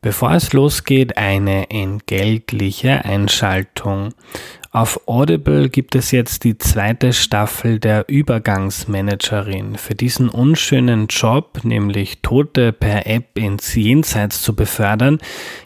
[0.00, 4.14] Bevor es losgeht, eine entgeltliche Einschaltung.
[4.74, 9.76] Auf Audible gibt es jetzt die zweite Staffel der Übergangsmanagerin.
[9.76, 15.18] Für diesen unschönen Job, nämlich Tote per App ins Jenseits zu befördern,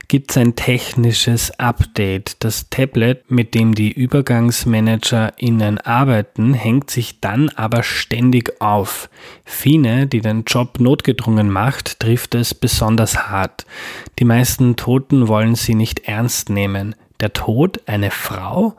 [0.08, 2.42] gibt es ein technisches Update.
[2.42, 9.08] Das Tablet, mit dem die UbergangsmanagerInnen arbeiten, hängt sich dann aber ständig auf.
[9.44, 13.66] Fine, die den Job notgedrungen macht, trifft es besonders hart.
[14.18, 16.96] Die meisten Toten wollen sie nicht ernst nehmen.
[17.20, 18.74] Der Tod, eine Frau?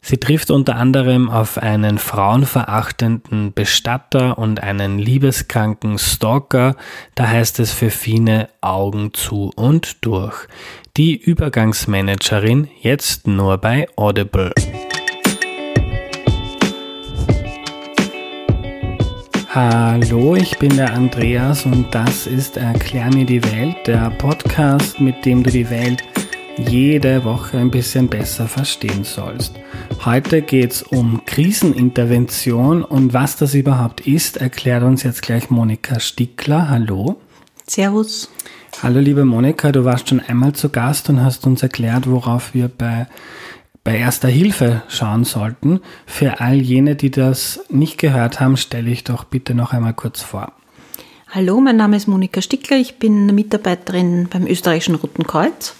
[0.00, 6.74] Sie trifft unter anderem auf einen frauenverachtenden Bestatter und einen liebeskranken Stalker,
[7.14, 10.48] da heißt es für Fine Augen zu und durch.
[10.96, 14.52] Die Übergangsmanagerin jetzt nur bei Audible.
[19.50, 25.24] Hallo, ich bin der Andreas und das ist Erklär mir die Welt, der Podcast, mit
[25.24, 26.02] dem du die Welt
[26.56, 29.54] jede Woche ein bisschen besser verstehen sollst.
[30.04, 36.00] Heute geht es um Krisenintervention und was das überhaupt ist, erklärt uns jetzt gleich Monika
[36.00, 36.68] Stickler.
[36.68, 37.20] Hallo.
[37.66, 38.30] Servus.
[38.82, 42.68] Hallo liebe Monika, du warst schon einmal zu Gast und hast uns erklärt, worauf wir
[42.68, 43.06] bei,
[43.84, 45.80] bei Erster Hilfe schauen sollten.
[46.06, 50.22] Für all jene, die das nicht gehört haben, stelle ich doch bitte noch einmal kurz
[50.22, 50.52] vor.
[51.28, 55.76] Hallo, mein Name ist Monika Stickler, ich bin Mitarbeiterin beim Österreichischen Roten Kreuz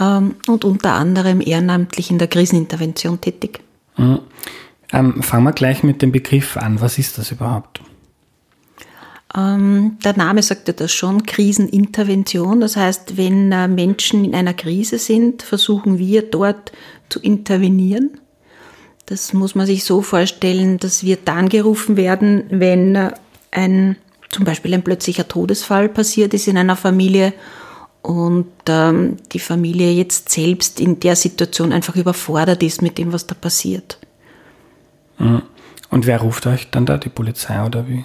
[0.00, 3.60] ähm, und unter anderem ehrenamtlich in der Krisenintervention tätig.
[3.96, 4.20] Mhm.
[4.92, 6.80] Ähm, fangen wir gleich mit dem Begriff an.
[6.80, 7.80] Was ist das überhaupt?
[9.36, 12.60] Ähm, der Name sagt ja das schon, Krisenintervention.
[12.60, 16.72] Das heißt, wenn äh, Menschen in einer Krise sind, versuchen wir dort
[17.08, 18.18] zu intervenieren.
[19.06, 23.12] Das muss man sich so vorstellen, dass wir dann gerufen werden, wenn äh,
[23.52, 23.96] ein,
[24.30, 27.32] zum Beispiel ein plötzlicher Todesfall passiert ist in einer Familie
[28.02, 33.26] und ähm, die Familie jetzt selbst in der Situation einfach überfordert ist mit dem, was
[33.26, 33.98] da passiert.
[35.18, 35.42] Mhm.
[35.90, 38.04] Und wer ruft euch dann da, die Polizei oder wie?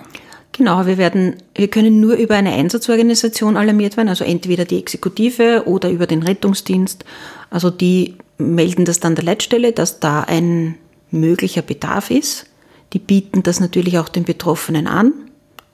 [0.51, 5.63] Genau, wir werden, wir können nur über eine Einsatzorganisation alarmiert werden, also entweder die Exekutive
[5.65, 7.05] oder über den Rettungsdienst.
[7.49, 10.75] Also die melden das dann der Leitstelle, dass da ein
[11.11, 12.45] möglicher Bedarf ist.
[12.93, 15.13] Die bieten das natürlich auch den Betroffenen an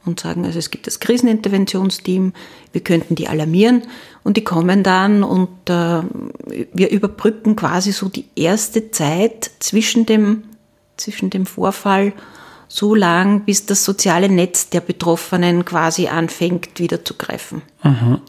[0.06, 2.34] und sagen, also es gibt das Kriseninterventionsteam,
[2.72, 3.84] wir könnten die alarmieren
[4.24, 6.02] und die kommen dann und äh,
[6.74, 10.44] wir überbrücken quasi so die erste Zeit zwischen dem,
[10.98, 12.14] zwischen dem Vorfall
[12.68, 17.62] so lang, bis das soziale Netz der Betroffenen quasi anfängt wieder zu greifen.
[17.84, 18.22] Mhm.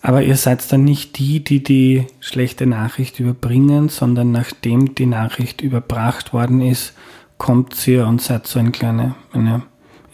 [0.00, 5.62] Aber ihr seid dann nicht die, die die schlechte Nachricht überbringen, sondern nachdem die Nachricht
[5.62, 6.92] überbracht worden ist,
[7.38, 9.62] kommt ihr und seid so eine kleine eine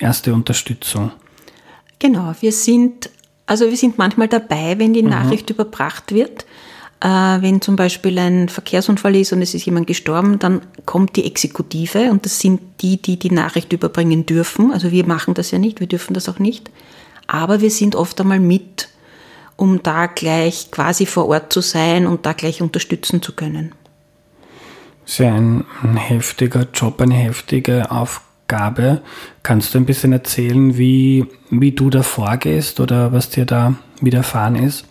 [0.00, 1.12] erste Unterstützung.
[1.98, 3.10] Genau, wir sind,
[3.46, 5.10] also wir sind manchmal dabei, wenn die mhm.
[5.10, 6.46] Nachricht überbracht wird.
[7.00, 11.24] Äh, wenn zum Beispiel ein Verkehrsunfall ist und es ist jemand gestorben, dann kommt die
[11.24, 14.72] Exekutive und das sind die, die die Nachricht überbringen dürfen.
[14.72, 16.70] Also wir machen das ja nicht, wir dürfen das auch nicht.
[17.26, 18.88] Aber wir sind oft einmal mit,
[19.56, 23.72] um da gleich quasi vor Ort zu sein und da gleich unterstützen zu können.
[25.06, 29.00] Sehr ein, ein heftiger Job, eine heftige Aufgabe Gabe.
[29.42, 34.56] Kannst du ein bisschen erzählen, wie, wie du da vorgehst oder was dir da widerfahren
[34.56, 34.84] ist?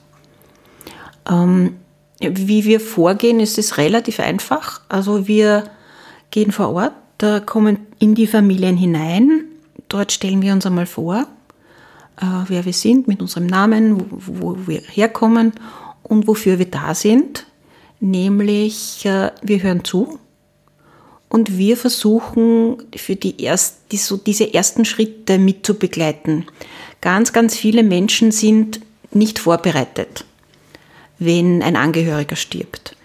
[1.30, 1.76] Ähm,
[2.20, 4.82] wie wir vorgehen, ist es relativ einfach.
[4.90, 5.66] Also wir
[6.32, 9.44] gehen vor Ort, da kommen in die Familien hinein.
[9.90, 11.28] Dort stellen wir uns einmal vor,
[12.18, 15.52] äh, wer wir sind, mit unserem Namen, wo, wo wir herkommen
[16.04, 17.46] und wofür wir da sind.
[18.00, 20.18] Nämlich, äh, wir hören zu,
[21.30, 26.48] und wir versuchen für die erst, die, so diese ersten Schritte mit zu begleiten.
[27.02, 28.82] Ganz, ganz viele Menschen sind
[29.12, 30.26] nicht vorbereitet,
[31.20, 32.96] wenn ein Angehöriger stirbt.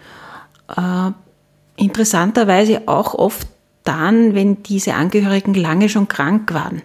[0.75, 1.11] Äh,
[1.77, 3.47] interessanterweise auch oft
[3.83, 6.81] dann, wenn diese Angehörigen lange schon krank waren,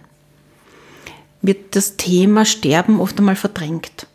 [1.41, 4.05] wird das Thema Sterben oft einmal verdrängt.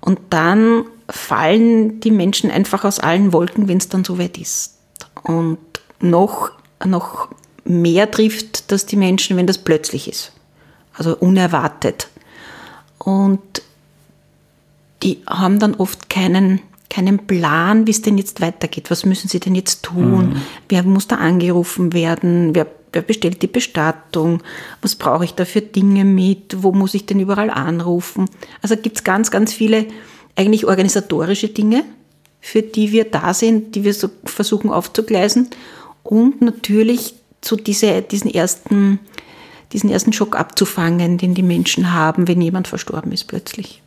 [0.00, 4.78] Und dann fallen die Menschen einfach aus allen Wolken, wenn es dann soweit ist.
[5.24, 5.58] Und
[6.04, 6.52] noch,
[6.84, 7.28] noch
[7.64, 10.32] mehr trifft das die Menschen, wenn das plötzlich ist.
[10.92, 12.08] Also unerwartet.
[12.98, 13.40] Und
[15.02, 18.90] die haben dann oft keinen, keinen Plan, wie es denn jetzt weitergeht.
[18.90, 20.30] Was müssen sie denn jetzt tun?
[20.30, 20.42] Mhm.
[20.68, 22.54] Wer muss da angerufen werden?
[22.54, 24.42] Wer, wer bestellt die Bestattung?
[24.82, 26.62] Was brauche ich da für Dinge mit?
[26.62, 28.30] Wo muss ich denn überall anrufen?
[28.62, 29.86] Also gibt es ganz, ganz viele
[30.36, 31.84] eigentlich organisatorische Dinge,
[32.40, 35.50] für die wir da sind, die wir so versuchen aufzugleisen
[36.04, 37.14] und natürlich
[37.44, 39.00] so diese, diesen ersten
[39.74, 43.82] diesen ersten Schock abzufangen, den die Menschen haben, wenn jemand verstorben ist plötzlich.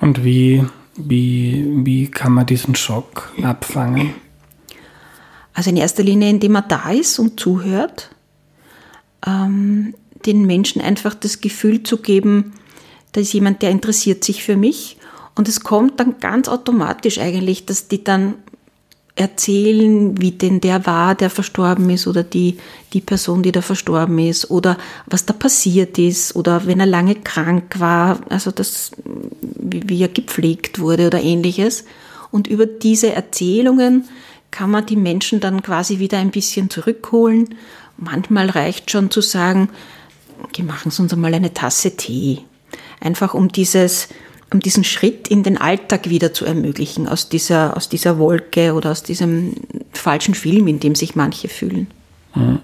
[0.00, 0.64] Und wie,
[0.96, 4.14] wie, wie kann man diesen Schock abfangen?
[5.54, 8.10] Also in erster Linie, indem man da ist und zuhört,
[9.24, 9.94] ähm,
[10.26, 12.52] den Menschen einfach das Gefühl zu geben,
[13.12, 14.96] da ist jemand, der interessiert sich für mich.
[15.36, 18.34] Und es kommt dann ganz automatisch eigentlich, dass die dann
[19.20, 22.56] erzählen, wie denn der war, der verstorben ist oder die,
[22.94, 27.16] die Person, die da verstorben ist oder was da passiert ist oder wenn er lange
[27.16, 28.92] krank war, also das,
[29.58, 31.84] wie, er gepflegt wurde oder ähnliches.
[32.30, 34.04] Und über diese Erzählungen
[34.50, 37.54] kann man die Menschen dann quasi wieder ein bisschen zurückholen.
[37.98, 39.68] Manchmal reicht schon zu sagen,
[40.44, 42.38] okay, machen Sie uns einmal eine Tasse Tee.
[43.00, 44.08] Einfach um dieses,
[44.52, 48.90] um diesen Schritt in den Alltag wieder zu ermöglichen, aus dieser, aus dieser Wolke oder
[48.90, 49.54] aus diesem
[49.92, 51.86] falschen Film, in dem sich manche fühlen.
[52.34, 52.60] Mhm.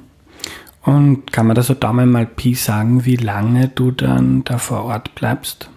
[0.83, 4.85] Und kann man da so Daumen mal Pi sagen, wie lange du dann da vor
[4.85, 5.69] Ort bleibst?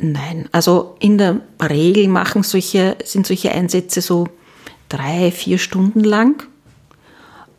[0.00, 4.26] Nein, also in der Regel machen solche, sind solche Einsätze so
[4.88, 6.42] drei, vier Stunden lang,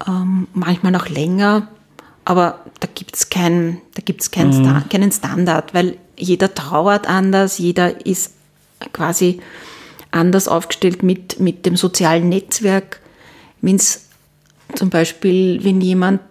[0.06, 1.70] ähm, manchmal noch länger,
[2.26, 3.82] aber da gibt es kein,
[4.32, 4.54] kein mhm.
[4.54, 8.34] Sta keinen Standard, weil jeder trauert anders, jeder ist
[8.92, 9.40] quasi
[10.12, 13.00] anders aufgestellt mit, mit dem sozialen Netzwerk.
[13.62, 14.08] Wenn es
[14.76, 16.22] zum Beispiel, wenn jemand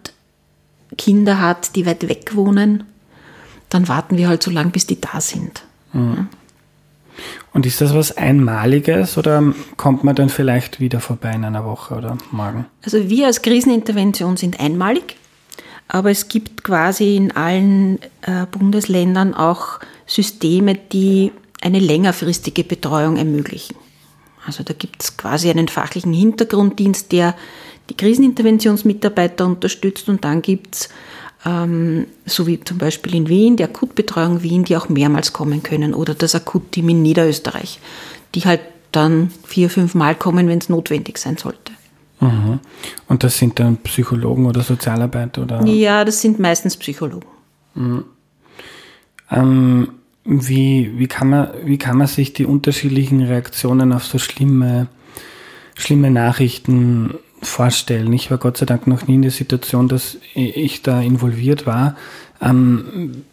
[0.98, 2.84] Kinder hat, die weit weg wohnen,
[3.68, 5.62] dann warten wir halt so lange, bis die da sind.
[5.92, 6.28] Mhm.
[7.52, 9.42] Und ist das was Einmaliges oder
[9.76, 12.66] kommt man dann vielleicht wieder vorbei in einer Woche oder morgen?
[12.82, 15.16] Also wir als Krisenintervention sind einmalig.
[15.88, 23.76] Aber es gibt quasi in allen äh, Bundesländern auch Systeme, die eine längerfristige Betreuung ermöglichen.
[24.44, 27.36] Also da gibt es quasi einen fachlichen Hintergrunddienst, der
[27.88, 30.88] die Kriseninterventionsmitarbeiter unterstützt und dann gibt es,
[31.44, 35.94] ähm, so wie zum Beispiel in Wien, die Akutbetreuung Wien, die auch mehrmals kommen können
[35.94, 37.80] oder das Akutteam in Niederösterreich,
[38.34, 38.60] die halt
[38.92, 41.71] dann vier, fünf Mal kommen, wenn es notwendig sein sollte.
[42.22, 42.60] Mhm.
[43.08, 45.42] Und das sind dann Psychologen oder Sozialarbeiter?
[45.42, 45.66] Oder?
[45.66, 47.26] Ja, das sind meistens Psychologen.
[47.74, 48.04] Mhm.
[49.30, 49.88] Ähm,
[50.24, 54.86] wie, wie, kann man, wie kann man sich die unterschiedlichen Reaktionen auf so schlimme,
[55.74, 58.12] schlimme Nachrichten vorstellen?
[58.12, 61.96] Ich war Gott sei Dank noch nie in der Situation, dass ich da involviert war.
[62.40, 63.24] Ähm,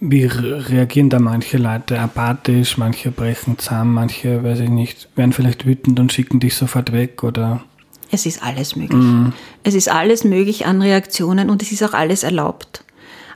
[0.00, 5.66] wie reagieren da manche Leute apathisch, manche brechen zusammen, manche, weiß ich nicht, werden vielleicht
[5.66, 7.62] wütend und schicken dich sofort weg oder?
[8.12, 9.02] Es ist alles möglich.
[9.02, 9.32] Mhm.
[9.64, 12.84] Es ist alles möglich an Reaktionen und es ist auch alles erlaubt.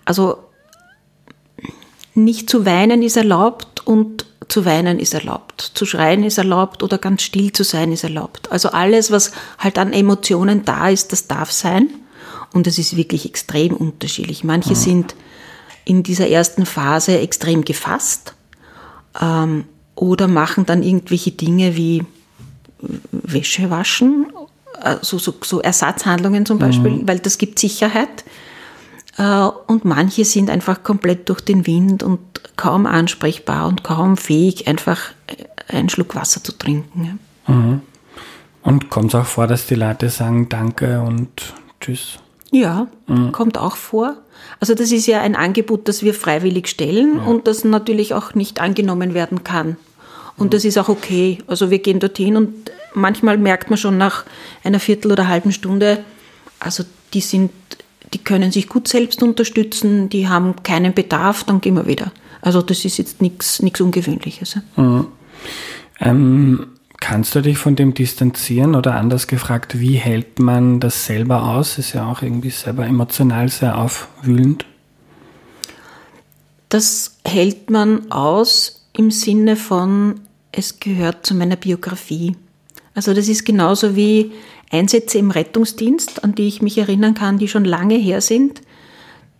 [0.04, 0.36] Also
[2.14, 5.72] nicht zu weinen ist erlaubt und zu weinen ist erlaubt.
[5.74, 8.52] Zu schreien ist erlaubt oder ganz still zu sein ist erlaubt.
[8.52, 11.88] Also alles, was halt an Emotionen da ist, das darf sein.
[12.52, 14.44] Und es ist wirklich extrem unterschiedlich.
[14.44, 14.74] Manche mhm.
[14.74, 15.14] sind
[15.86, 18.34] in dieser ersten Phase extrem gefasst
[19.20, 19.64] ähm,
[19.94, 22.04] oder machen dann irgendwelche Dinge wie
[23.10, 24.26] Wäsche waschen
[25.02, 27.08] so, so, so Ersatzhandlungen zum Beispiel, mhm.
[27.08, 28.24] weil das gibt Sicherheit.
[29.18, 32.20] Äh, und manche sind einfach komplett durch den Wind und
[32.56, 35.00] kaum ansprechbar und kaum fähig, einfach
[35.68, 37.18] einen Schluck Wasser zu trinken.
[37.46, 37.80] Mhm.
[38.62, 42.18] Und kommt es auch vor, dass die Leute sagen Danke und Tschüss?
[42.50, 43.32] Ja, mhm.
[43.32, 44.16] kommt auch vor.
[44.60, 47.24] Also das ist ja ein Angebot, das wir freiwillig stellen ja.
[47.24, 49.76] und das natürlich auch nicht angenommen werden kann.
[50.36, 51.38] Und das ist auch okay.
[51.46, 54.24] Also wir gehen dorthin und manchmal merkt man schon nach
[54.64, 56.04] einer Viertel oder halben Stunde,
[56.58, 56.84] also
[57.14, 57.52] die sind,
[58.12, 62.10] die können sich gut selbst unterstützen, die haben keinen Bedarf, dann gehen wir wieder.
[62.40, 64.58] Also das ist jetzt nichts Ungewöhnliches.
[64.76, 65.06] Mhm.
[66.00, 66.66] Ähm,
[67.00, 71.78] kannst du dich von dem distanzieren oder anders gefragt, wie hält man das selber aus?
[71.78, 74.64] Ist ja auch irgendwie selber emotional sehr aufwühlend.
[76.68, 80.20] Das hält man aus im Sinne von,
[80.52, 82.34] es gehört zu meiner Biografie.
[82.96, 84.32] Also das ist genauso wie
[84.70, 88.62] Einsätze im Rettungsdienst, an die ich mich erinnern kann, die schon lange her sind,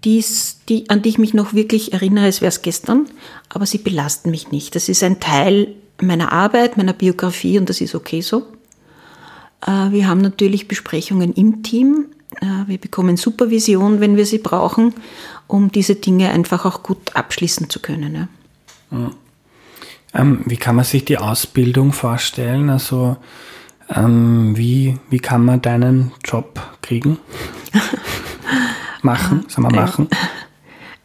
[0.04, 3.06] dies, die, an die ich mich noch wirklich erinnere, als wäre es gestern,
[3.48, 4.74] aber sie belasten mich nicht.
[4.74, 8.46] Das ist ein Teil meiner Arbeit, meiner Biografie und das ist okay so.
[9.66, 12.08] Äh, wir haben natürlich Besprechungen im Team.
[12.42, 14.92] Äh, wir bekommen Supervision, wenn wir sie brauchen,
[15.46, 18.28] um diese Dinge einfach auch gut abschließen zu können.
[18.92, 19.10] Ja.
[20.16, 22.70] Ähm, wie kann man sich die Ausbildung vorstellen?
[22.70, 23.16] Also
[23.94, 27.18] ähm, wie, wie kann man deinen Job kriegen?
[29.02, 30.08] machen, sagen wir machen.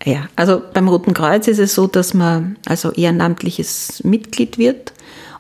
[0.03, 4.93] Ja, also beim Roten Kreuz ist es so, dass man also ehrenamtliches Mitglied wird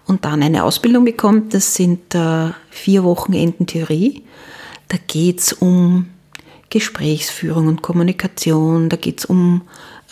[0.05, 1.53] und dann eine Ausbildung bekommt.
[1.53, 4.23] Das sind äh, vier Wochenenden Theorie.
[4.89, 6.07] Da geht es um
[6.69, 9.63] Gesprächsführung und Kommunikation, da geht es um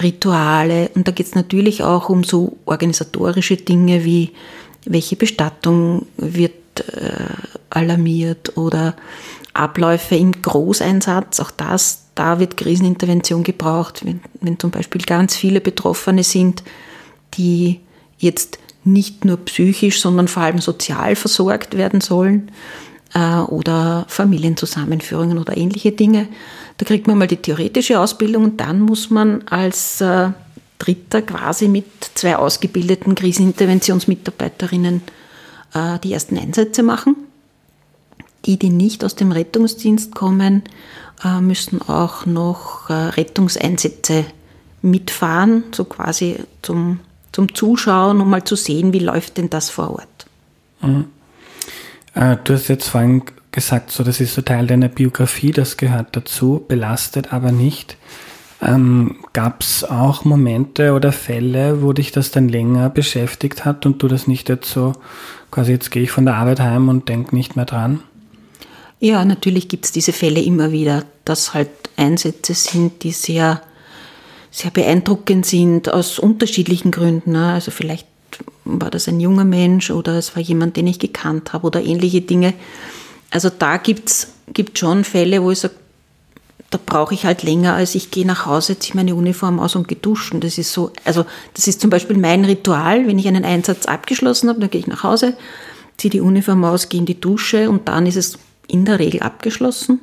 [0.02, 4.32] Rituale und da geht es natürlich auch um so organisatorische Dinge wie
[4.86, 7.26] welche Bestattung wird äh,
[7.70, 8.96] alarmiert oder
[9.54, 15.60] Abläufe im Großeinsatz, auch das, da wird Krisenintervention gebraucht, wenn, wenn zum Beispiel ganz viele
[15.60, 16.64] Betroffene sind,
[17.34, 17.82] die
[18.18, 22.52] jetzt nicht nur psychisch, sondern vor allem sozial versorgt werden sollen
[23.14, 26.28] äh, oder Familienzusammenführungen oder ähnliche Dinge.
[26.80, 30.30] Da kriegt man mal die theoretische Ausbildung und dann muss man als äh,
[30.80, 35.02] Dritter quasi mit zwei ausgebildeten Kriseninterventionsmitarbeiterinnen
[35.74, 37.18] äh, die ersten Einsätze machen.
[38.46, 40.64] Die, die nicht aus dem Rettungsdienst kommen,
[41.22, 44.24] äh, müssen auch noch äh, Rettungseinsätze
[44.82, 47.02] mitfahren, so quasi zum,
[47.34, 50.26] zum Zuschauen, um mal zu sehen, wie läuft denn das vor Ort.
[50.82, 51.08] Mhm.
[52.14, 56.16] Äh, du hast jetzt vorhin gesagt, so das ist so Teil deiner Biografie, das gehört
[56.16, 57.98] dazu, belastet aber nicht.
[58.62, 64.04] Ähm, Gab es auch Momente oder Fälle, wo dich das dann länger beschäftigt hat und
[64.04, 64.94] du das nicht jetzt so,
[65.50, 68.02] quasi jetzt gehe ich von der Arbeit heim und denke nicht mehr dran?
[69.00, 73.62] Ja, natürlich gibt es diese Fälle immer wieder, dass halt Einsätze sind, die sehr,
[74.52, 77.32] sehr beeindruckend sind, aus unterschiedlichen Gründen.
[77.32, 77.54] Ne?
[77.54, 78.08] Also vielleicht
[78.66, 82.22] war das ein junger Mensch oder es war jemand, den ich gekannt habe oder ähnliche
[82.22, 82.54] Dinge.
[83.32, 84.28] Also da gibt es
[84.74, 85.76] schon Fälle, wo ich sage,
[86.70, 89.88] da brauche ich halt länger, als ich gehe nach Hause, ziehe meine Uniform aus und
[89.88, 90.40] gehe duschen.
[90.40, 94.50] Das ist so, also das ist zum Beispiel mein Ritual, wenn ich einen Einsatz abgeschlossen
[94.50, 95.36] habe, dann gehe ich nach Hause,
[95.98, 99.22] ziehe die Uniform aus, gehe in die Dusche und dann ist es in der Regel
[99.22, 100.00] abgeschlossen.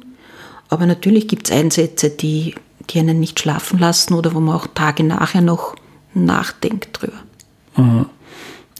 [0.68, 2.56] Aber natürlich gibt es Einsätze, die,
[2.90, 5.76] die einen nicht schlafen lassen oder wo man auch Tage nachher noch
[6.14, 7.18] nachdenkt drüber.
[7.76, 8.06] Mhm.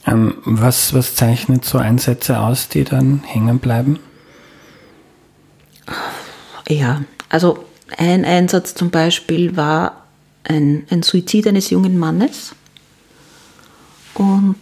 [0.05, 3.99] Ähm, was, was zeichnet so Einsätze aus, die dann hängen bleiben?
[6.69, 7.65] Ja, also
[7.97, 10.07] ein Einsatz zum Beispiel war
[10.43, 12.53] ein, ein Suizid eines jungen Mannes.
[14.13, 14.55] Und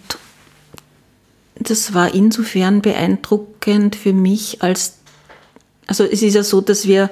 [1.56, 4.98] das war insofern beeindruckend für mich, als,
[5.88, 7.10] also es ist ja so, dass wir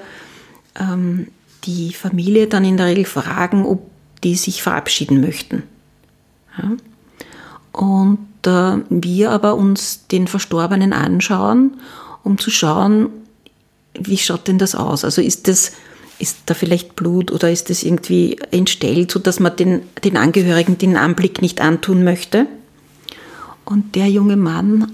[0.76, 1.28] ähm,
[1.64, 3.90] die Familie dann in der Regel fragen, ob
[4.24, 5.64] die sich verabschieden möchten.
[6.58, 6.72] Ja?
[7.72, 11.80] Und äh, wir aber uns den Verstorbenen anschauen,
[12.24, 13.10] um zu schauen,
[14.00, 15.04] wie schaut denn das aus?
[15.04, 15.74] Also ist das
[16.20, 20.96] ist da vielleicht Blut oder ist das irgendwie entstellt, sodass man den, den Angehörigen den
[20.96, 22.48] Anblick nicht antun möchte?
[23.66, 24.92] Und der junge Mann,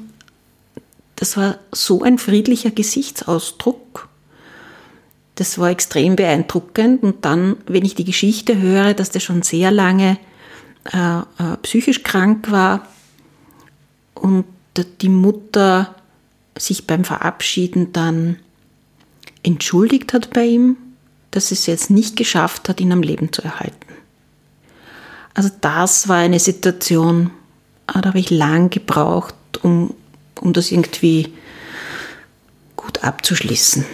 [1.15, 4.07] das war so ein friedlicher Gesichtsausdruck.
[5.35, 7.03] Das war extrem beeindruckend.
[7.03, 10.17] Und dann, wenn ich die Geschichte höre, dass der schon sehr lange
[10.91, 12.87] äh, äh, psychisch krank war
[14.15, 14.45] und
[15.01, 15.95] die Mutter
[16.57, 18.37] sich beim Verabschieden dann
[19.43, 20.77] entschuldigt hat bei ihm,
[21.31, 23.75] dass es jetzt nicht geschafft hat, ihn am Leben zu erhalten.
[25.33, 27.31] Also das war eine Situation,
[27.87, 29.93] ah, da habe ich lang gebraucht, um,
[30.41, 31.33] um das irgendwie
[32.75, 33.85] gut abzuschließen.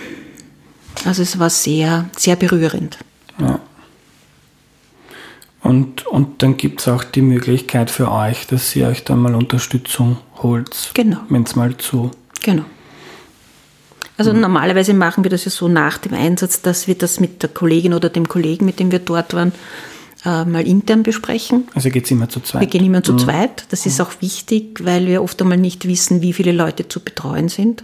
[1.04, 2.98] Also es war sehr, sehr berührend.
[3.38, 3.60] Ja.
[5.62, 9.36] Und, und dann gibt es auch die Möglichkeit für euch, dass ihr euch dann mal
[9.36, 11.18] Unterstützung holt, genau.
[11.30, 12.12] wenn es mal zu
[12.44, 12.66] genau.
[14.18, 14.42] Also mhm.
[14.42, 17.94] normalerweise machen wir das ja so nach dem Einsatz, dass wir das mit der Kollegin
[17.94, 19.52] oder dem Kollegen, mit dem wir dort waren,
[20.24, 21.68] äh, mal intern besprechen.
[21.74, 22.62] Also geht es immer zu zweit?
[22.62, 23.20] Wir gehen immer zu mhm.
[23.20, 23.66] zweit.
[23.70, 27.50] Das ist auch wichtig, weil wir oft einmal nicht wissen, wie viele Leute zu betreuen
[27.50, 27.84] sind.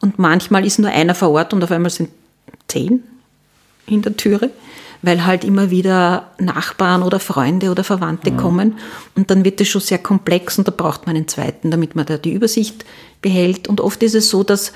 [0.00, 2.10] Und manchmal ist nur einer vor Ort und auf einmal sind
[2.68, 3.02] zehn
[3.86, 4.50] in der Türe,
[5.02, 8.36] weil halt immer wieder Nachbarn oder Freunde oder Verwandte mhm.
[8.36, 8.78] kommen.
[9.14, 12.06] Und dann wird es schon sehr komplex und da braucht man einen zweiten, damit man
[12.06, 12.84] da die Übersicht
[13.22, 13.68] behält.
[13.68, 14.72] Und oft ist es so, dass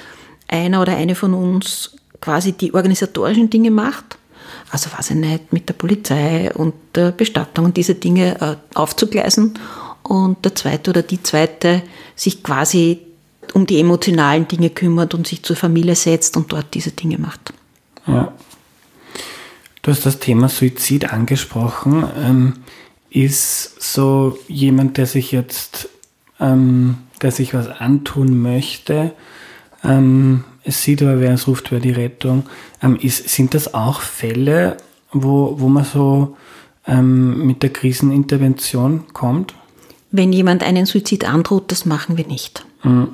[0.51, 4.19] einer oder eine von uns quasi die organisatorischen Dinge macht.
[4.71, 9.59] Also weiß ich nicht, mit der Polizei und der Bestattung und diese Dinge äh, aufzugleisen.
[10.03, 11.83] Und der zweite oder die zweite
[12.15, 13.01] sich quasi
[13.55, 17.53] um die emotionalen Dinge kümmert und sich zur Familie setzt und dort diese Dinge macht.
[18.07, 18.33] Ja.
[19.83, 22.05] Du hast das Thema Suizid angesprochen.
[22.17, 22.53] Ähm,
[23.11, 25.89] ist so jemand, der sich jetzt,
[26.39, 29.13] ähm, der sich was antun möchte,
[29.85, 32.45] ähm, es sieht aber, wer es ruft, wer die Rettung.
[32.83, 34.77] Ähm, ist, sind das auch Fälle,
[35.13, 36.37] wo, wo man so
[36.87, 39.55] ähm, mit der Krisenintervention kommt?
[40.11, 42.65] Wenn jemand einen Suizid androht, das machen wir nicht.
[42.83, 43.09] Mhm.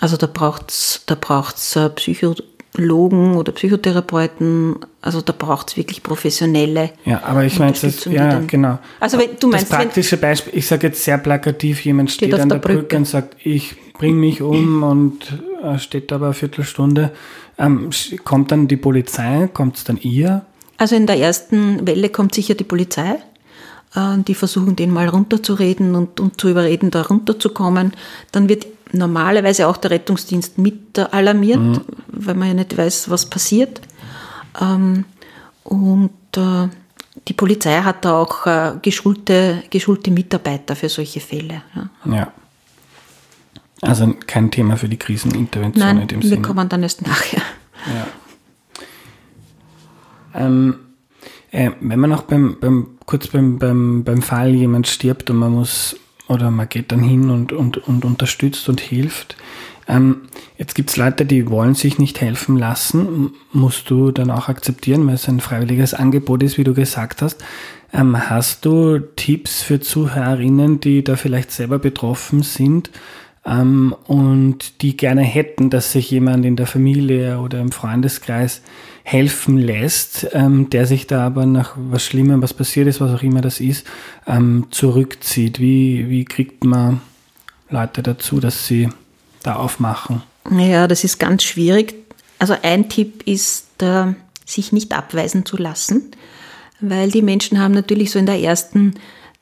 [0.00, 2.34] Also da braucht es da braucht's äh, Psycho,
[2.76, 6.90] Psychologen oder Psychotherapeuten, also da braucht es wirklich professionelle.
[7.06, 8.78] Ja, aber ich meine, das, ja, genau.
[9.00, 12.40] Also wenn, du meinst, das praktische Beispiel, ich sage jetzt sehr plakativ, jemand steht, steht
[12.40, 12.80] an der, der Brücke.
[12.80, 15.42] Brücke und sagt, ich bringe mich um und
[15.78, 17.12] steht aber eine Viertelstunde.
[17.58, 17.90] Ähm,
[18.24, 20.44] kommt dann die Polizei, kommt es dann ihr?
[20.78, 23.16] Also in der ersten Welle kommt sicher die Polizei.
[23.94, 27.92] Äh, die versuchen, den mal runterzureden und, und zu überreden, da runterzukommen.
[28.32, 31.80] Dann wird normalerweise auch der Rettungsdienst mit alarmiert, mhm.
[32.08, 33.80] weil man ja nicht weiß, was passiert.
[34.60, 35.04] Ähm,
[35.64, 36.68] und äh,
[37.26, 41.62] die Polizei hat da auch äh, geschulte, geschulte Mitarbeiter für solche Fälle.
[41.74, 42.14] Ja.
[42.14, 42.32] ja.
[43.88, 46.42] Also kein Thema für die Krisenintervention Nein, in dem wir Sinne.
[46.42, 47.42] Wir kommen dann erst nachher.
[47.86, 48.06] Ja.
[50.34, 50.74] Ähm,
[51.50, 55.52] äh, wenn man noch beim, beim kurz beim, beim, beim Fall jemand stirbt und man
[55.52, 55.96] muss
[56.28, 59.36] oder man geht dann hin und, und, und unterstützt und hilft.
[59.88, 60.22] Ähm,
[60.58, 65.06] jetzt gibt es Leute, die wollen sich nicht helfen lassen, musst du dann auch akzeptieren,
[65.06, 67.42] weil es ein freiwilliges Angebot ist, wie du gesagt hast.
[67.92, 72.90] Ähm, hast du Tipps für Zuhörerinnen, die da vielleicht selber betroffen sind
[73.46, 78.62] ähm, und die gerne hätten, dass sich jemand in der Familie oder im Freundeskreis
[79.04, 83.22] helfen lässt, ähm, der sich da aber nach was Schlimmem, was passiert ist, was auch
[83.22, 83.86] immer das ist,
[84.26, 85.60] ähm, zurückzieht?
[85.60, 87.00] Wie, wie kriegt man
[87.70, 88.88] Leute dazu, dass sie
[89.44, 90.22] da aufmachen?
[90.50, 91.94] Ja, das ist ganz schwierig.
[92.40, 94.06] Also ein Tipp ist, äh,
[94.44, 96.10] sich nicht abweisen zu lassen,
[96.80, 98.94] weil die Menschen haben natürlich so in der ersten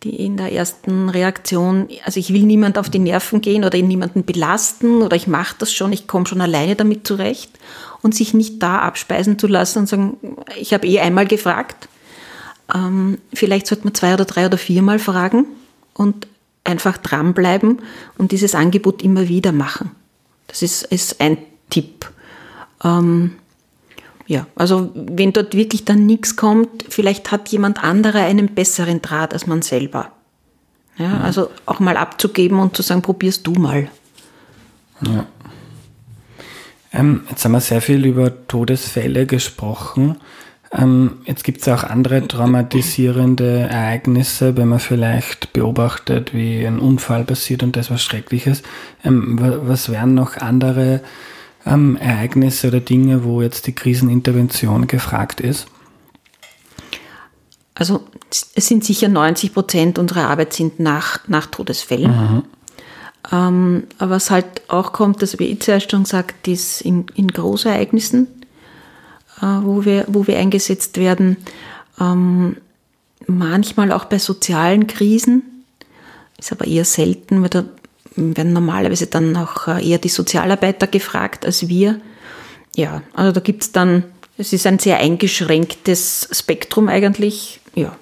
[0.05, 4.25] die in der ersten Reaktion, also ich will niemand auf die Nerven gehen oder niemanden
[4.25, 7.51] belasten oder ich mache das schon, ich komme schon alleine damit zurecht
[8.03, 10.17] und sich nicht da abspeisen zu lassen und sagen,
[10.61, 11.89] ich habe eh einmal gefragt.
[12.73, 15.47] Ähm, vielleicht sollte man zwei oder drei oder viermal fragen
[15.95, 16.27] und
[16.65, 17.81] einfach dranbleiben
[18.19, 19.91] und dieses Angebot immer wieder machen.
[20.47, 21.39] Das ist, ist ein
[21.71, 22.11] Tipp.
[22.83, 23.33] Ähm,
[24.27, 29.33] ja, also wenn dort wirklich dann nichts kommt, vielleicht hat jemand anderer einen besseren Draht
[29.33, 30.13] als man selber.
[30.97, 31.21] Ja, ja.
[31.21, 33.89] Also auch mal abzugeben und zu sagen, probierst du mal.
[35.07, 35.27] Ja.
[36.93, 40.17] Ähm, jetzt haben wir sehr viel über Todesfälle gesprochen.
[40.73, 47.25] Ähm, jetzt gibt es auch andere traumatisierende Ereignisse, wenn man vielleicht beobachtet, wie ein Unfall
[47.25, 48.63] passiert und das was Schreckliches.
[49.05, 51.01] Ähm, was wären noch andere
[51.67, 55.67] ähm, Ereignisse oder Dinge, wo jetzt die Krisenintervention gefragt ist?
[57.75, 62.11] Also es sind sicher 90 Prozent unserer Arbeit sind nach, nach Todesfällen.
[62.11, 62.43] Mhm.
[63.33, 68.29] Ähm, was halt auch kommt, das wie schon gesagt, ist in, in Großereignissen,
[69.41, 71.39] äh, wo, wir, wo wir eingesetzt werden.
[71.99, 72.57] Ähm,
[73.27, 75.43] manchmal auch bei sozialen Krisen,
[76.39, 77.65] ist aber eher selten, weil da
[78.17, 82.01] werden normalerweise dann auch äh, eher die Sozialarbeiter gefragt als wir.
[82.77, 84.05] Ja, also da gibt es dann,
[84.37, 87.61] es ist ein sehr eingeschränktes Spektrum eigentlich.
[87.75, 87.97] Ja,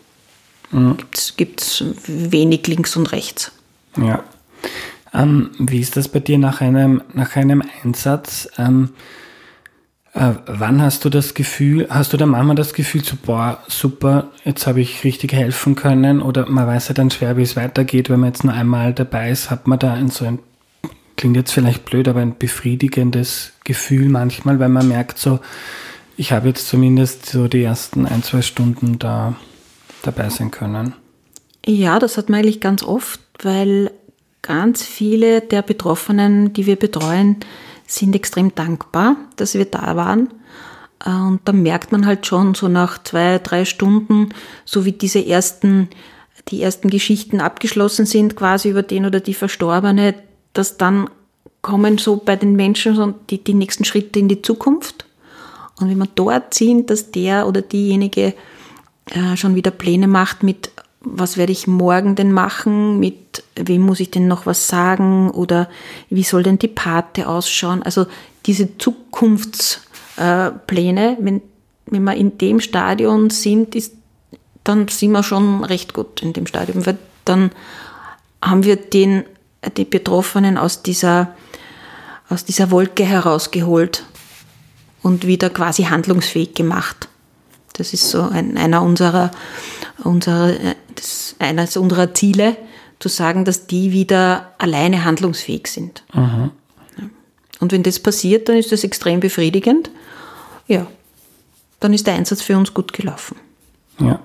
[0.70, 0.96] mhm.
[1.37, 3.53] gibt es wenig links und rechts.
[3.96, 4.25] Ja.
[5.14, 8.48] Ähm, wie ist das bei dir nach einem, nach einem Einsatz?
[8.57, 8.90] Ähm,
[10.14, 14.31] äh, wann hast du das Gefühl, hast du da manchmal das Gefühl, so, boah, super,
[14.44, 16.20] jetzt habe ich richtig helfen können?
[16.20, 19.31] Oder man weiß ja dann schwer, wie es weitergeht, wenn man jetzt nur einmal dabei
[19.31, 20.38] ist, hat man da ein, so ein,
[21.16, 25.40] klingt jetzt vielleicht blöd, aber ein befriedigendes Gefühl manchmal, weil man merkt so,
[26.16, 29.35] ich habe jetzt zumindest so die ersten ein, zwei Stunden da
[30.03, 30.94] dabei sein können.
[31.64, 33.90] Ja, das hat man eigentlich ganz oft, weil
[34.42, 37.37] ganz viele der Betroffenen, die wir betreuen,
[37.95, 40.29] sind extrem dankbar, dass wir da waren.
[41.05, 44.31] Äh, und da merkt man halt schon so nach zwei, drei Stunden,
[44.65, 45.89] so wie diese ersten,
[46.49, 50.15] die ersten Geschichten abgeschlossen sind, quasi über den oder die Verstorbene,
[50.53, 51.09] dass dann
[51.61, 55.07] kommen so bei den Menschen so die, die nächsten Schritte in die Zukunft.
[55.81, 58.35] Und wenn man dort sieht, dass der oder diejenige
[59.11, 60.71] äh, schon wieder Pläne macht mit,
[61.05, 65.69] was werde ich morgen denn machen, mit wem muss ich denn noch was sagen oder
[66.11, 67.83] wie soll denn die Pate ausschauen.
[67.83, 68.07] Also
[68.47, 71.43] diese Zukunftspläne, wenn,
[71.87, 73.95] wenn wir in dem Stadion sind, ist,
[74.65, 77.51] dann sind wir schon recht gut in dem Stadion, weil dann
[78.41, 79.25] haben wir den,
[79.77, 81.35] die Betroffenen aus dieser,
[82.29, 84.05] aus dieser Wolke herausgeholt
[85.03, 87.09] und wieder quasi handlungsfähig gemacht.
[87.75, 89.31] Das ist so ein, einer unserer,
[90.05, 90.55] unserer,
[90.95, 92.57] das, eines unserer Ziele,
[92.99, 96.05] zu sagen, dass die wieder alleine handlungsfähig sind.
[96.15, 96.53] Mhm.
[97.59, 99.91] Und wenn das passiert, dann ist das extrem befriedigend.
[100.69, 100.87] Ja,
[101.81, 103.37] dann ist der Einsatz für uns gut gelaufen.
[103.99, 104.21] Ja.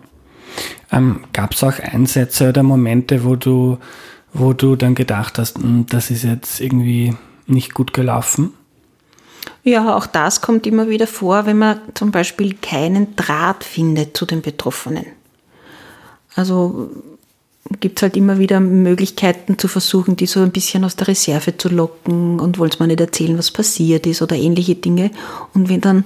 [0.91, 3.77] Ähm, Gab es auch Einsätze oder Momente, wo du,
[4.33, 8.53] wo du dann gedacht hast, hm, das ist jetzt irgendwie nicht gut gelaufen?
[9.67, 14.25] Ja, auch das kommt immer wieder vor, wenn man zum Beispiel keinen Draht findet zu
[14.25, 15.07] den Betroffenen.
[16.35, 16.89] Also
[17.81, 21.57] gibt es halt immer wieder Möglichkeiten zu versuchen, die so ein bisschen aus der Reserve
[21.57, 25.11] zu locken und wollen es mal nicht erzählen, was passiert ist oder ähnliche Dinge.
[25.53, 26.05] Und wenn dann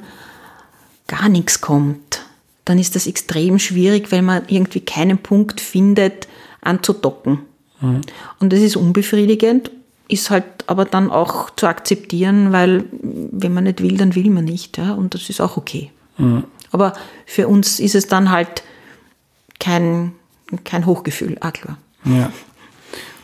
[1.05, 2.25] gar nichts kommt,
[2.65, 6.27] dann ist das extrem schwierig, weil man irgendwie keinen Punkt findet,
[6.61, 7.41] anzudocken.
[7.79, 8.01] Mhm.
[8.39, 9.69] Und das ist unbefriedigend,
[10.11, 14.45] ist halt aber dann auch zu akzeptieren, weil wenn man nicht will, dann will man
[14.45, 14.77] nicht.
[14.77, 14.93] Ja?
[14.93, 15.91] Und das ist auch okay.
[16.17, 16.43] Mhm.
[16.71, 16.93] Aber
[17.25, 18.63] für uns ist es dann halt
[19.59, 20.13] kein
[20.63, 21.77] kein Hochgefühl, auch klar.
[22.05, 22.31] Ja.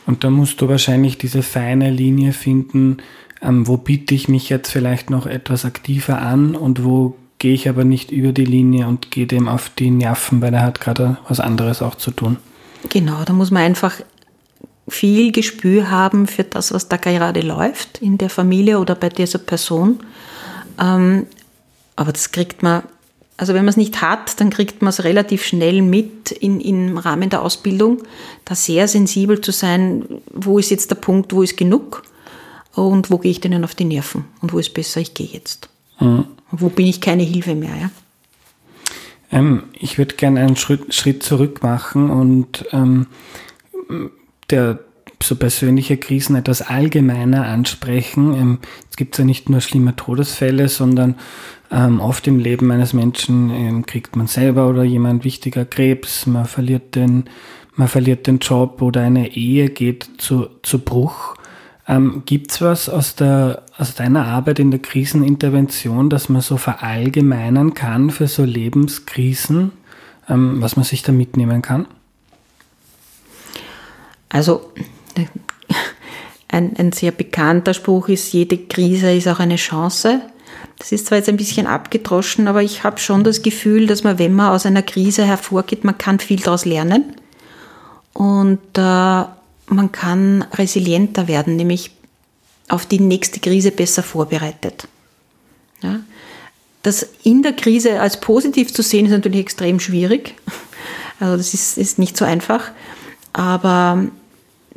[0.06, 2.98] Und da musst du wahrscheinlich diese feine Linie finden,
[3.42, 7.70] ähm, wo biete ich mich jetzt vielleicht noch etwas aktiver an und wo gehe ich
[7.70, 11.18] aber nicht über die Linie und gehe dem auf die Nerven, weil er hat gerade
[11.28, 12.38] was anderes auch zu tun.
[12.90, 13.96] Genau, da muss man einfach
[14.88, 19.40] viel Gespür haben für das, was da gerade läuft in der Familie oder bei dieser
[19.40, 20.00] Person.
[20.80, 21.28] Ähm,
[21.96, 22.84] aber das kriegt man
[23.38, 26.98] also wenn man es nicht hat, dann kriegt man es relativ schnell mit in, im
[26.98, 28.00] Rahmen der Ausbildung,
[28.46, 32.04] da sehr sensibel zu sein, wo ist jetzt der Punkt, wo ist genug
[32.74, 35.70] und wo gehe ich denen auf die Nerven und wo ist besser, ich gehe jetzt.
[36.00, 36.26] Mhm.
[36.50, 37.76] Wo bin ich keine Hilfe mehr.
[37.80, 37.92] Ja?
[39.32, 43.06] Ähm, ich würde gerne einen Schritt, Schritt zurück machen und ähm,
[44.50, 44.80] der
[45.22, 48.34] so persönliche Krisen etwas allgemeiner ansprechen.
[48.34, 48.58] Ähm,
[48.90, 51.16] es gibt ja nicht nur schlimme Todesfälle, sondern
[51.72, 56.46] ähm, oft im Leben eines Menschen ähm, kriegt man selber oder jemand wichtiger Krebs, man
[56.46, 57.26] verliert den,
[57.76, 61.36] man verliert den Job oder eine Ehe geht zu, zu Bruch.
[61.88, 66.58] Ähm, Gibt es was aus, der, aus deiner Arbeit in der Krisenintervention, das man so
[66.58, 69.72] verallgemeinern kann für so Lebenskrisen,
[70.30, 71.88] ähm, was man sich da mitnehmen kann?
[74.30, 74.72] Also
[76.50, 80.22] ein, ein sehr bekannter Spruch ist, jede Krise ist auch eine Chance.
[80.80, 84.20] Das ist zwar jetzt ein bisschen abgedroschen, aber ich habe schon das Gefühl, dass man,
[84.20, 87.16] wenn man aus einer Krise hervorgeht, man kann viel daraus lernen
[88.14, 89.26] und äh,
[89.70, 91.92] man kann resilienter werden, nämlich
[92.70, 94.88] auf die nächste Krise besser vorbereitet.
[95.82, 96.00] Ja?
[96.84, 100.36] Das in der Krise als positiv zu sehen, ist natürlich extrem schwierig.
[101.20, 102.70] Also das ist, ist nicht so einfach,
[103.38, 104.08] aber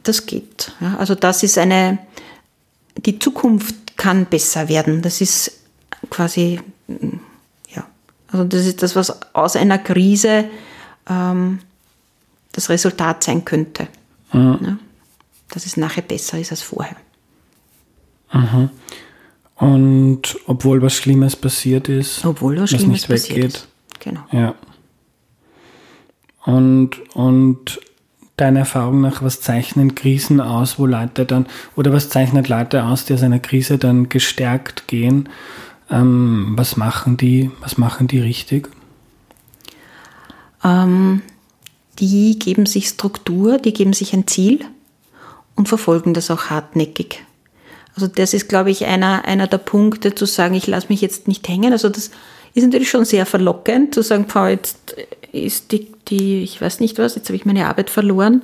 [0.02, 0.72] das geht.
[0.80, 0.96] Ja?
[0.98, 1.98] Also das ist eine,
[2.96, 5.00] die Zukunft kann besser werden.
[5.02, 5.60] Das ist
[6.10, 6.60] quasi,
[7.74, 7.86] ja,
[8.28, 10.44] also das ist das, was aus einer Krise
[11.08, 11.60] ähm,
[12.52, 13.88] das Resultat sein könnte.
[14.32, 14.58] Mhm.
[14.62, 14.78] Ja,
[15.48, 16.96] dass es nachher besser ist als vorher.
[18.32, 18.70] Mhm.
[19.56, 23.54] Und obwohl was Schlimmes passiert ist, obwohl was, was Schlimmes nicht weggeht.
[23.54, 23.68] Ist.
[24.00, 24.20] Genau.
[24.32, 24.54] Ja.
[26.44, 27.80] Und, und
[28.40, 33.04] deiner Erfahrung nach, was zeichnen Krisen aus, wo Leute dann, oder was zeichnet Leute aus,
[33.04, 35.28] die aus einer Krise dann gestärkt gehen
[35.90, 38.68] ähm, was machen die, was machen die richtig?
[40.64, 41.22] Ähm,
[41.98, 44.60] die geben sich Struktur, die geben sich ein Ziel
[45.56, 47.24] und verfolgen das auch hartnäckig.
[47.94, 51.26] Also das ist, glaube ich, einer, einer der Punkte zu sagen, ich lasse mich jetzt
[51.28, 51.72] nicht hängen.
[51.72, 52.10] Also das
[52.54, 54.94] ist natürlich schon sehr verlockend zu sagen, Frau, jetzt
[55.32, 58.42] ist die, die, ich weiß nicht was, jetzt habe ich meine Arbeit verloren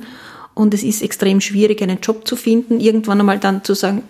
[0.55, 2.81] und es ist extrem schwierig, einen Job zu finden.
[2.81, 4.03] Irgendwann einmal dann zu sagen,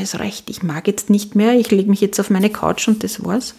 [0.00, 3.02] es reicht, ich mag jetzt nicht mehr, ich lege mich jetzt auf meine Couch und
[3.02, 3.54] das war's.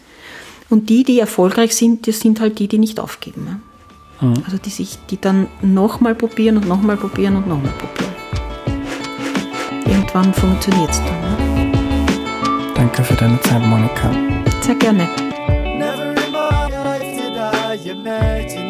[0.69, 3.61] Und die, die erfolgreich sind, das sind halt die, die nicht aufgeben.
[4.21, 4.33] Mhm.
[4.45, 8.15] Also die sich, die dann nochmal probieren und nochmal probieren und nochmal probieren.
[9.85, 11.21] Irgendwann funktioniert es dann.
[11.21, 12.71] Ne?
[12.75, 14.11] Danke für deine Zeit, Monika.
[14.61, 15.26] Sehr gerne.
[18.07, 18.66] nights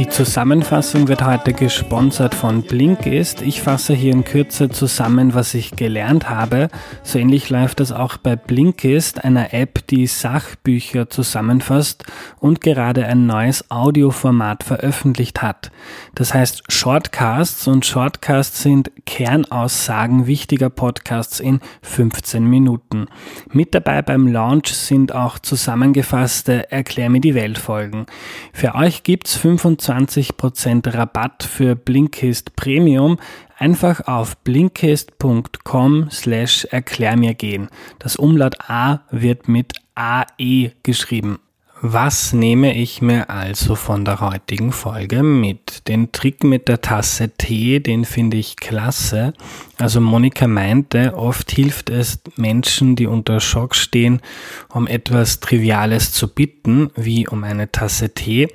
[0.00, 3.42] Die Zusammenfassung wird heute gesponsert von Blinkist.
[3.42, 6.68] Ich fasse hier in Kürze zusammen, was ich gelernt habe.
[7.02, 12.04] So ähnlich läuft das auch bei Blinkist, einer App, die Sachbücher zusammenfasst
[12.38, 15.70] und gerade ein neues Audioformat veröffentlicht hat.
[16.14, 23.04] Das heißt Shortcasts und Shortcasts sind Kernaussagen wichtiger Podcasts in 15 Minuten.
[23.52, 28.06] Mit dabei beim Launch sind auch zusammengefasste Erklär mir die Welt Folgen.
[28.54, 33.18] Für euch gibt's 25 20% Rabatt für Blinkist Premium
[33.58, 37.68] einfach auf blinkist.com slash erklär mir gehen.
[37.98, 41.40] Das Umlaut A wird mit AE geschrieben.
[41.82, 45.88] Was nehme ich mir also von der heutigen Folge mit?
[45.88, 49.32] Den Trick mit der Tasse Tee, den finde ich klasse.
[49.78, 54.20] Also Monika meinte, oft hilft es Menschen, die unter Schock stehen,
[54.68, 58.48] um etwas Triviales zu bitten, wie um eine Tasse Tee.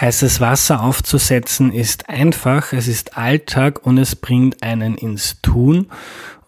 [0.00, 5.88] Heißes Wasser aufzusetzen ist einfach, es ist Alltag und es bringt einen ins Tun.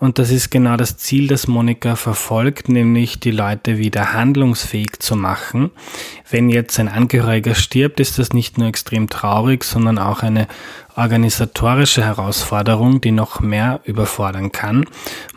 [0.02, 5.14] Und das ist genau das Ziel, das Monika verfolgt, nämlich die Leute wieder handlungsfähig zu
[5.14, 5.70] machen.
[6.28, 10.48] Wenn jetzt ein Angehöriger stirbt, ist das nicht nur extrem traurig, sondern auch eine
[10.96, 14.86] organisatorische Herausforderung, die noch mehr überfordern kann.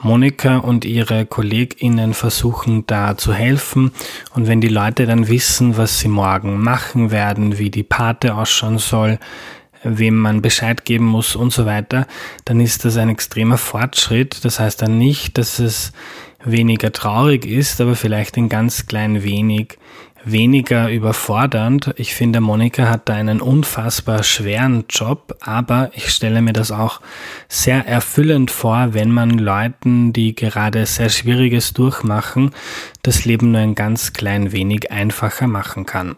[0.01, 3.91] Monika und ihre KollegInnen versuchen da zu helfen
[4.34, 8.80] und wenn die Leute dann wissen, was sie morgen machen werden, wie die Pate ausschauen
[8.80, 9.19] soll,
[9.86, 12.08] wem man Bescheid geben muss und so weiter,
[12.43, 14.43] dann ist das ein extremer Fortschritt.
[14.43, 15.93] Das heißt dann nicht, dass es
[16.43, 19.78] weniger traurig ist, aber vielleicht ein ganz klein wenig
[20.25, 21.93] weniger überfordernd.
[21.97, 26.99] Ich finde, Monika hat da einen unfassbar schweren Job, aber ich stelle mir das auch
[27.47, 32.51] sehr erfüllend vor, wenn man Leuten, die gerade sehr Schwieriges durchmachen,
[33.03, 36.15] das Leben nur ein ganz klein wenig einfacher machen kann.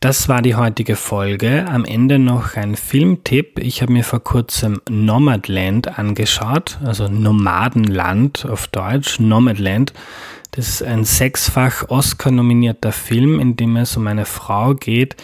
[0.00, 1.66] Das war die heutige Folge.
[1.68, 3.58] Am Ende noch ein Filmtipp.
[3.58, 9.92] Ich habe mir vor kurzem Nomadland angeschaut, also Nomadenland auf Deutsch, Nomadland.
[10.50, 15.16] Das ist ein sechsfach Oscar-nominierter Film, in dem es um eine Frau geht,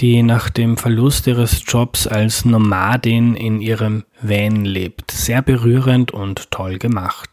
[0.00, 5.10] die nach dem Verlust ihres Jobs als Nomadin in ihrem Van lebt.
[5.10, 7.30] Sehr berührend und toll gemacht.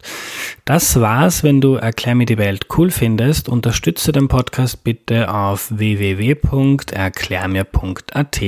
[0.64, 1.44] Das war's.
[1.44, 8.42] Wenn du Erklär mir die Welt cool findest, unterstütze den Podcast bitte auf www.erklärmir.at.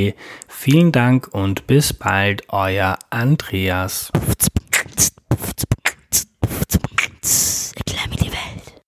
[0.47, 4.13] Vielen Dank und bis bald, euer Andreas.